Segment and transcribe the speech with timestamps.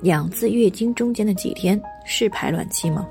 [0.00, 3.06] 两次月经中间的几天是排卵期吗？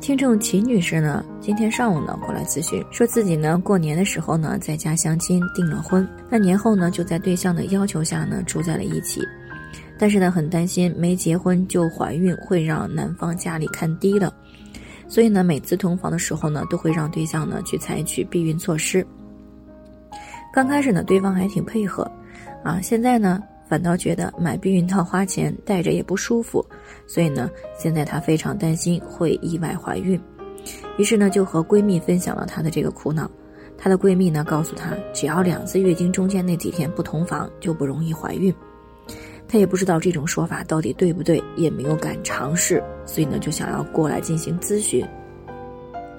[0.00, 9.22] 听众秦女士呢，今天上午呢过来咨询，说自己呢过年的时候呢在家相亲订了婚，那年后呢就在对象的要求下呢住在了一起，
[9.98, 14.30] 但是呢很担心没结婚就怀孕会让男方家里看低了，
[15.08, 19.06] 所以呢每次同房的时候呢都会让对象呢去采取避孕措施。
[20.52, 22.02] 刚开始呢对方还挺配合，
[22.62, 23.42] 啊现在呢。
[23.68, 26.64] 反倒觉得买避孕套花钱，戴着也不舒服，
[27.06, 30.20] 所以呢，现在她非常担心会意外怀孕，
[30.98, 33.30] 于是呢，就和闺蜜分享了她的这个苦恼。
[33.76, 38.54] 她的闺蜜呢，告诉她，只要两次月经中间那几天不同房，就不容易怀孕。
[39.48, 45.04] 她也不知道这种说法到底对不对，也没有敢尝试，所以呢，就想要过来进行咨询。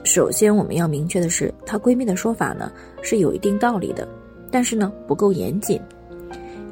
[0.04, 4.08] 首先，我们要明确的是，她闺蜜的说法呢，是有一定道理的，
[4.52, 5.82] 但是呢，不够严谨。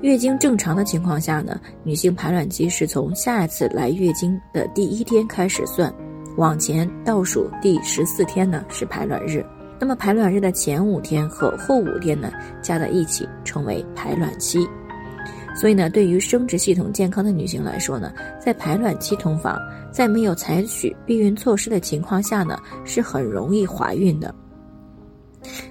[0.04, 5.92] 月经正常的情况下呢，女性排卵期是从下一次来月经的第一天开始算，
[6.36, 9.46] 往前倒数第十四天呢是排卵日。
[9.80, 14.68] 那么排卵日的前五天和后五天呢加在一起称为排卵期。
[15.56, 19.58] 所以呢，对于生殖系统健康的女性来说呢，在排卵期同房，
[19.90, 24.36] 在没有采取避孕措施的情况下呢，是很容易怀孕的。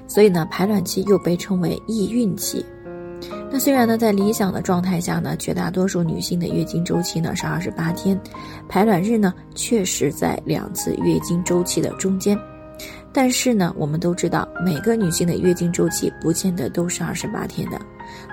[0.08, 2.64] 所以呢，排卵期又被称为易孕期。
[3.52, 8.18] 那虽然呢，在理想的状态下呢，绝大多数女性的月经周期呢是二十八天，
[8.66, 12.36] 排卵日呢确实在两次月经周期的中间，
[13.12, 17.78] 但是呢，我们都知道每个女性的月经周期不见得都是二十八天的，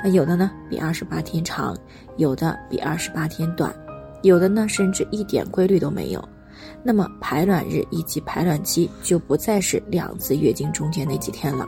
[0.02, 1.76] 那有的呢比二十八天长，
[2.16, 3.76] 有的比二十八天短，
[4.22, 6.30] 有的呢甚至一点规律都没有，
[6.82, 11.68] 那么排卵日以及排卵期就不再是两次月经中间那几天了。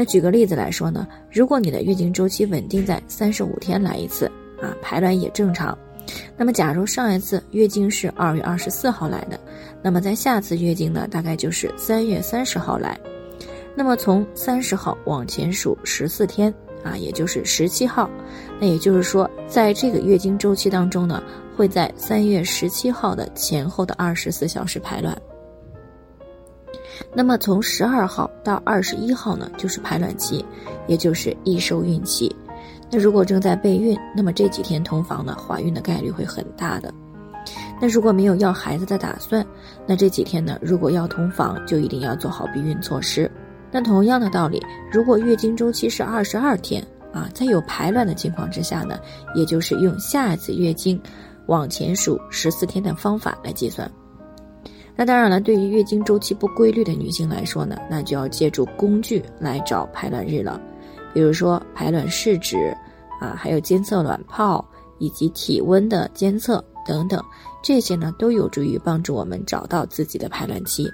[0.00, 4.24] 那举个例子来说呢，如果你的月经周期稳定在三十五天来一次
[4.58, 5.76] 啊，排卵也正常，
[6.38, 9.38] 那么假如上一次月经是二月二十四号来的，
[9.82, 12.98] 那么在下次月经呢，大概就是三月三十号来，
[13.74, 16.50] 那么从三十号往前数十四天
[16.82, 18.08] 啊，也就是十七号，
[18.58, 21.22] 那也就是说，在这个月经周期当中呢，
[21.54, 25.14] 会在三月十七号的前后的二十四小时排卵。
[27.14, 30.44] 那么从十二号到二十一号呢，就是排卵期，
[30.86, 32.34] 也就是易受孕期。
[32.90, 36.92] 那如果正在备孕，那么这几天同房呢，怀孕的概率会很大的。
[37.80, 39.44] 那如果没有要孩子的打算，
[39.86, 43.30] 那这几天呢，如果要同房，就一定要做好避孕措施。
[43.70, 44.60] 那同样的道理，
[44.92, 48.98] 如果月经周期是二十二天啊，在有排卵的情况之下呢，
[49.34, 51.00] 也就是用下一次月经
[51.46, 53.90] 往前数十四天的方法来计算。
[55.00, 60.60] 那当然了，对于月经周期不规律的女性来说呢，那就要借助工具来找排卵日了，
[61.14, 62.76] 比如说排卵试纸，
[63.18, 64.62] 啊，还有监测卵泡
[64.98, 67.24] 以及体温的监测等等，
[67.62, 70.86] 这些呢都有助于帮助我们找到自己的排卵期。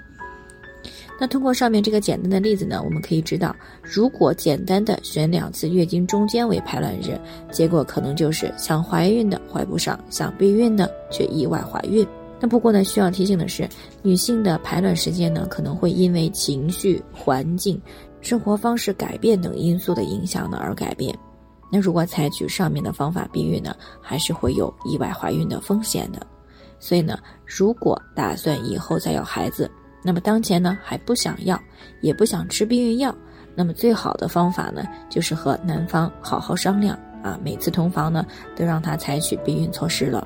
[1.19, 3.53] 那通过上面这个简单的例子呢，我们可以知道，
[3.83, 7.19] 如果简单的选两次月经中间为排卵日，
[7.51, 12.07] 结果可能就是想怀孕的怀不上，想避孕的却意外怀孕。
[12.39, 13.67] 那不过呢，需要提醒的是，
[14.03, 17.81] 女性的排卵时间呢，可能会因为情绪、环境、
[18.21, 21.17] 生活方式改变等因素的影响呢而改变。
[21.71, 26.25] 那如果采取上面的方法避孕呢，还是会有意外怀孕的风险的。
[26.79, 29.69] 所以呢，如果打算以后再要孩子，
[30.03, 31.59] 那么当前呢还不想要，
[32.01, 33.13] 也不想吃避孕药，
[33.55, 38.23] 那么最好的方法呢，就是和男方好好商量啊，每次同房呢
[38.55, 40.25] 都让他采取避孕措施了。